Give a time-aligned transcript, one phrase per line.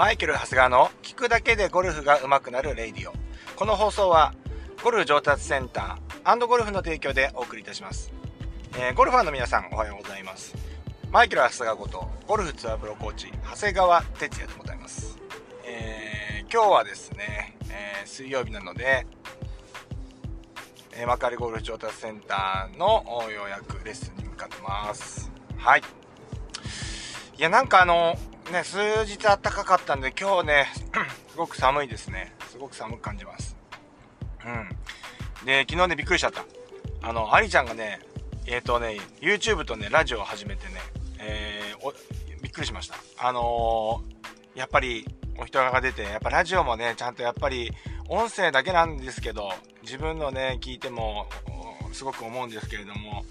[0.00, 3.12] マイケル・ハスガーの聞くだけでゴルフが上手くなる radio。
[3.54, 4.32] この放送は
[4.82, 8.10] ゴルフ上達センターゴルフの提供でお送りいたします。
[8.78, 10.54] えー、ゴルファーの皆さんおはようございます。
[11.10, 15.18] マイケル・ハスガーことゴルフツアープロコーチ長谷川哲也でございます。
[15.66, 19.06] えー、今日はですね、えー、水曜日なので、
[20.96, 25.30] え幕張ゴルフ上達センターのようやくレッスンに向かってます。
[25.58, 25.82] はい。
[27.36, 28.16] いや、なんかあの、
[28.50, 30.66] ね、数日暖かかったんで、今日ね、
[31.30, 32.34] すごく寒いですね。
[32.50, 33.56] すごく寒く感じます。
[34.44, 35.46] うん。
[35.46, 36.44] で、昨日ね、びっくりしちゃった。
[37.02, 38.00] あの、ありちゃんがね、
[38.46, 40.74] えっ、ー、とね、YouTube とね、ラジオを始めてね、
[41.20, 42.96] えー、びっくりしました。
[43.18, 45.06] あのー、やっぱり、
[45.38, 47.70] お人柄が出て、やっぱラジオもね、ちゃんとやっぱり、
[48.08, 51.28] 音声だけなんですけど、自分のね、聞いても、
[51.92, 53.24] すごく思うんですけれども、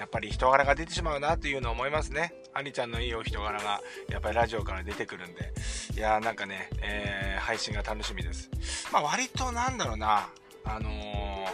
[0.00, 2.32] やっぱり人柄が出てしまうなというのを思いますね。
[2.54, 5.52] ありちゃんのいいお人柄が、やっぱりラジオから出てくるんで、
[5.94, 8.48] いやーなんかね、えー、配信が楽しみです。
[8.90, 10.30] まあ割となんだろうな、
[10.64, 11.44] あのー、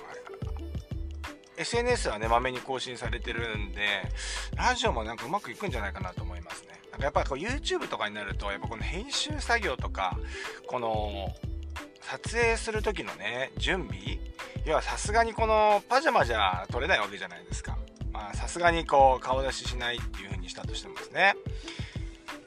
[1.56, 3.83] SNS はね、まめに更新されてるんで、
[4.55, 6.81] ラジオもなんかうまくいくんじゃないかなと思いますね。
[6.92, 10.16] なんかやっぱこう YouTube とかになると、やっぱこの編集作業とか、
[10.69, 11.34] この、
[12.03, 14.20] 撮影する時のね、準備
[14.66, 17.75] 要はさすがにこのパジャマじゃ撮れないわけじゃないですか。
[18.34, 21.34] さすがにこう顔出ししないっていう風にしたとしてもですね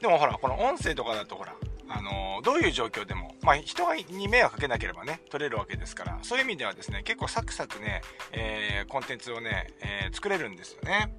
[0.02, 1.54] でもほらこの音声とかだとほら
[1.92, 11.12] あの、どういう状況でも、まあ、人に迷惑かけなければね、撮れるわけですから、そういう意味ではですね、結構サクサクね、えー、コンテンツをね、えー、作れるんですよね。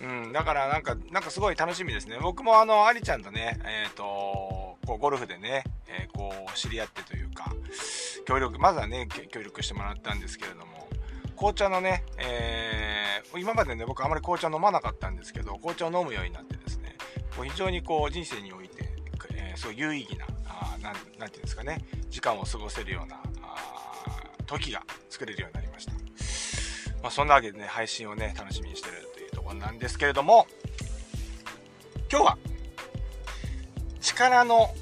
[0.00, 2.18] うん、だからなんか、なんかすごい楽しみですね。
[2.20, 7.52] 僕もあの、ありちゃんとね、えっ、と、こう、ゴルフでね、えこう、知り合ってというか、
[8.24, 10.88] 協力、まずはね、協力してもらったんですけれども、
[11.36, 12.93] 紅茶のね、え、
[13.36, 16.96] 今までね、僕あまり紅茶飲まなかったんですけど、紅茶を飲むようになってですね、
[17.36, 18.88] こう非常にこう人生において、
[19.34, 20.94] えー、すごい有意義な、あなん
[21.30, 23.20] ていうんですかね、時間を過ごせるような、
[24.46, 25.92] 時が作れるようになりました。
[27.02, 30.46] まあ、そんなわけでね、配信をね、楽しみにしてるというところなんですけれども、
[32.10, 32.38] 今日は、
[34.00, 34.74] 力の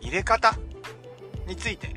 [0.00, 0.56] 入れ方
[1.46, 1.94] について、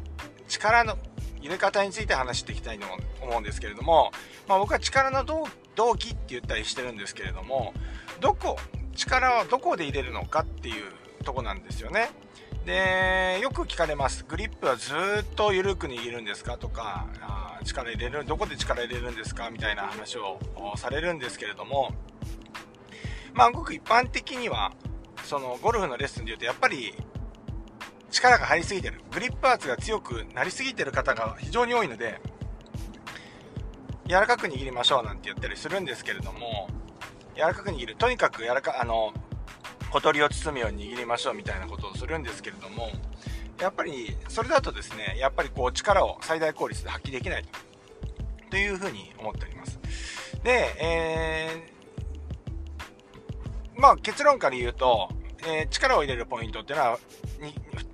[0.47, 0.97] 力の
[1.41, 2.87] 入れ方について話していきたいと
[3.21, 4.11] 思うんですけれども、
[4.51, 7.73] まあ、僕は力の動機って言ったりしてるんですけれども
[8.19, 8.57] どこ
[8.93, 10.91] 力をどこで入れるのかっていう
[11.23, 12.09] とこなんですよね。
[12.65, 14.25] でよく聞かれます。
[14.27, 17.07] グリップはずっと緩く握るんですかとか
[17.63, 20.37] 力入れるどこで力入れるんですかみたいな話を
[20.75, 21.93] されるんですけれども
[23.33, 24.73] まあごく一般的には
[25.23, 26.93] そのゴルフのレッスンで言うとやっぱり
[28.11, 28.99] 力が入りすぎてる。
[29.11, 32.19] グリップ圧が強くなりすぎてる方が非常に多いので
[34.11, 36.67] 柔らかく握りましょうなんて言ったりするんですけれども
[37.33, 39.13] 柔らかく握るとにかく柔らかあの
[39.89, 42.89] 小鳥を包むように握りましょうみたいなことをするんですけれども
[43.57, 47.43] やっぱりそれだとですねやっぱりこう力を最大効率で発揮できない
[48.49, 48.57] と。
[48.57, 49.79] いうふうに思っております。
[50.43, 55.07] で、えー、まあ結論から言うと、
[55.47, 56.99] えー、力を入れるポイントっていうのは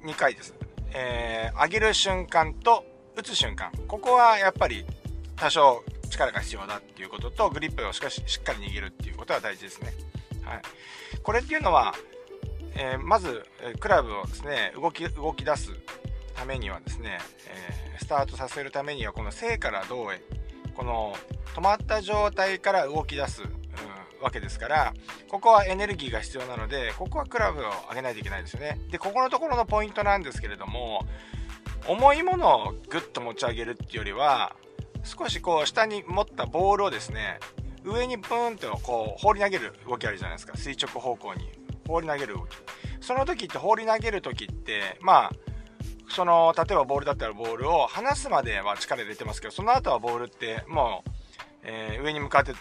[0.03, 0.56] 2, 2回です、
[0.95, 2.83] えー、上げる瞬間と
[3.16, 3.72] 打つ瞬間。
[3.88, 4.83] ここはやっぱり
[5.35, 9.94] 多少力が必要だっていうこととグリップをしかししっかり握るっていうことは大事ですね、
[10.44, 10.62] はい、
[11.23, 11.94] これっていうのは、
[12.75, 13.45] えー、まず
[13.79, 15.72] クラブをですね動き動き出す
[16.35, 17.19] ためにはですね、
[17.50, 20.22] えー、スタートさせるためにはこの正から胴へ
[20.75, 21.16] この
[21.56, 24.94] 止まった状態から動き出す、うん、わけですから
[25.28, 28.79] ここはエネルギーが必要なのでここはクラブを上げないといけないですよね。
[28.91, 31.06] でここのところのポイントなんですけれども
[31.88, 34.56] 重いものをグッと持ち上げるっていうよりは
[35.07, 37.40] 少しこう下に持ったボールをですね
[37.84, 40.57] 上にブーンとこう放り投げる動きあるじゃないですか。
[40.57, 41.50] 垂直方向に。
[41.88, 42.50] 放り投げる動き。
[43.00, 45.31] その時って放り投げる時ってまあ
[46.09, 51.09] その例えばボールだったらボールを離すまでは力入れてますけどその後はボールってもう、
[51.63, 52.53] えー、上に向かって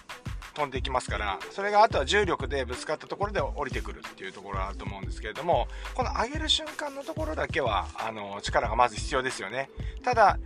[0.55, 9.69] 飛んでいきますからそれがあとは重力でぶつかったところで降りてくるっていうところがあると思うんですけれどもこの上げる瞬間のところだけはあの力がまず必要ですよね。
[10.03, 10.39] ただ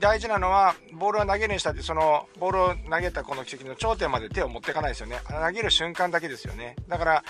[0.00, 5.18] 大事なのはボールを投げるにしたってそのボールを投げたこの奇跡の頂点まで手を持っていかないですよね。
[5.28, 6.76] 投げる瞬間だけですよね。
[6.88, 7.24] だから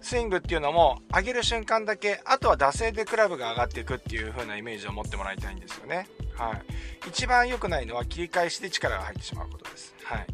[0.00, 6.08] スイングっていうのも上げる瞬間だけあとは惰性でクラブが上がっていくっていう風なイメージを持ってもらいたいんですよね。
[6.36, 7.08] はい。
[7.08, 9.94] 一番良くないのは切り返しで力が入ってしまうことです。
[10.04, 10.26] はい。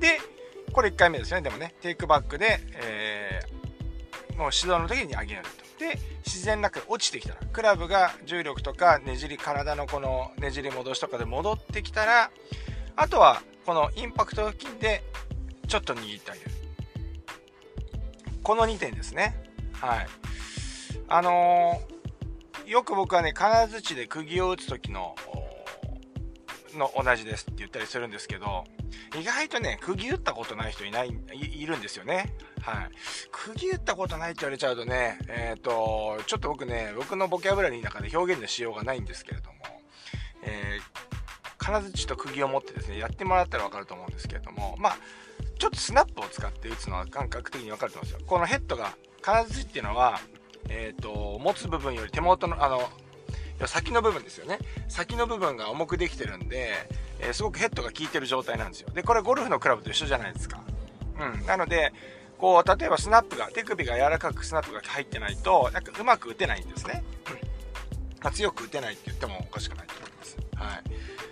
[0.00, 0.18] で
[0.72, 1.42] これ1回目ですよね。
[1.42, 5.61] でもねテイクバックで、えー、もう指導の時に上げると。
[5.82, 12.30] で自然なく落ちてきたらクラブが重力とかねじり体のこのねじり戻しとかで戻ってきたら
[12.96, 15.02] あとはこのインパクト付近で
[15.68, 16.50] ちょっと握ってあげる。
[18.42, 19.34] この2点ですね。
[19.72, 20.06] はい。
[21.08, 25.14] あのー、よく僕はね、金槌で釘を打つ時の、
[26.74, 28.64] の同じですって言ったりするんですけど、
[29.18, 32.34] 意外とね、釘打ったことない人いない、いるんですよね。
[32.62, 32.90] はい。
[33.30, 39.56] 釘打ったことないって言われちゃうとね、えっ、ー、と、ちょっと僕ね、僕のボキャブラリーの中で表現のしようがないんですけれども、
[40.44, 44.96] えー、金槌と釘を持ってですね、やってもらったらわかると思うんですけれども、まあ、
[45.58, 48.26] ちょっとスナップを使って打つのは感覚的にわかると思うんですよ。
[48.26, 50.20] このヘッドが、金槌っていうのは、
[50.68, 52.88] えっ、ー、と、持つ部分より手元の、あの、
[53.66, 54.58] 先の部分ですよね。
[54.88, 56.72] 先の部分が重くできてるんで、
[57.22, 58.88] えー、すごくヘッドが効いてる状態なんですよ。
[58.92, 60.60] で、これゴルフのクラブと一緒じゃないですか。
[61.18, 61.46] うん。
[61.46, 61.92] なので、
[62.38, 67.04] こう、例えばスナップが、手首が柔らかくスナップが入ってないと、なんかうまく打てないんですね。
[68.24, 68.32] うん。
[68.32, 70.36] 強く打てないって言ってもおかしくないと思います。
[70.56, 70.84] はい。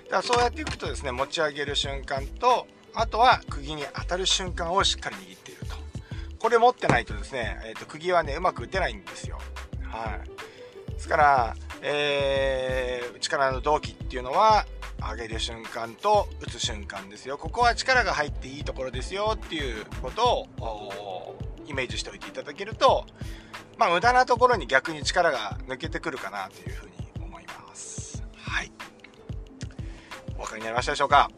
[0.05, 5.77] だからそうやっていくとですね、持ち上げる瞬間と、あとは釘に当たる瞬間をしっかり握っていると。
[6.39, 9.39] これ持ってないとですね、え、ー、と、釘はね、うまく打てないんですよ。
[9.83, 10.93] はい。
[10.93, 14.67] ですから、えー、力の動機っていうのは、
[15.11, 17.37] 上げる瞬間と打つ瞬間ですよ。
[17.39, 21.37] ここは力が入っていいところですよっていうことを
[21.67, 23.07] イメージしておいていただけると、
[23.77, 26.93] まあ無駄なところに逆に力が抜けてくるかなというふうに
[27.25, 28.23] 思います。
[28.37, 28.71] はい。
[30.37, 31.31] お分かりになりましたでしょうか？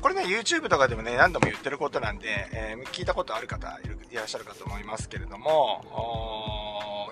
[0.00, 3.80] これね、YouTube とかでもね、何度も言ってることなんで、えー、聞いたことある方
[4.12, 6.67] いらっしゃるかと思いますけれども、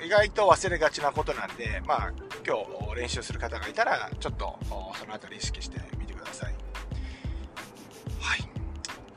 [0.06, 2.12] 意外と忘れがちなことなんで、まあ、
[2.46, 2.58] 今
[2.94, 6.54] 日練習する方がいたら、ちょっとその辺り意識してみてください。
[8.20, 8.48] はい。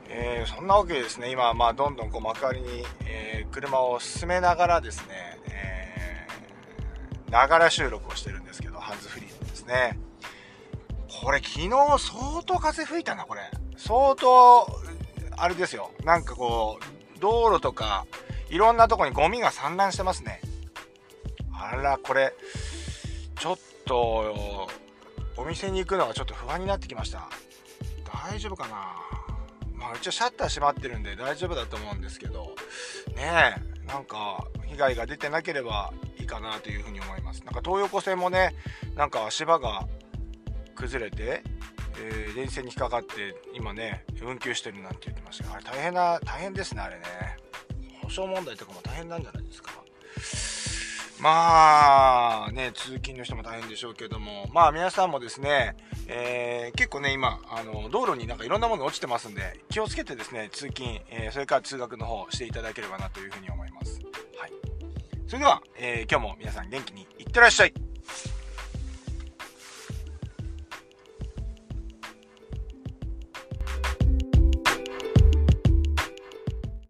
[0.08, 5.38] えー、そんなわけでですね、今、まあ、どんどんこう幕張に、えー、車を進めながらですね、
[7.30, 10.00] ながら収録をしてるんですけど、ハンズフリーですね。
[11.22, 13.42] これ昨日相当風吹いたな、これ。
[13.78, 14.68] 相当、
[15.38, 15.92] あれですよ。
[16.04, 18.08] なんかこう、道路とか、
[18.50, 20.42] いろんなとこにゴミが散乱してますね。
[21.62, 22.34] あら、これ、
[23.38, 24.70] ちょっと、
[25.36, 27.30] お店に行くのがちょっと不安になってきました。
[28.28, 28.96] 大丈夫かな？
[29.74, 32.56] まあ一応シャッター閉まってるんで大丈夫だと思うんですけど、
[33.16, 37.44] ねえ、なんか被害が出てなければいいかなというふうに思います。
[37.46, 38.56] なんか東横線もね、
[38.96, 39.88] なんか足場が
[40.76, 41.44] 崩れて、
[42.02, 47.04] えー、電線に引っかかって今ね、運休してるなんて言ってましたあれ大変な、大変ですね、あれね。
[48.04, 49.72] 保証問題とかも大変なんじゃないですか？
[51.22, 55.76] まあね、通勤の人も大変でしょうけども、まあ皆さんもですね、
[56.08, 64.00] えー、結構ね、今、あの、道路になんかいろんなもの落ちてますんで、気をつけてですね、通勤、えー、それから通学の方していただければなというふうに思います。
[64.38, 64.52] はい。
[65.28, 67.74] それでは、えー、今日も皆さん元気にいってらっしゃい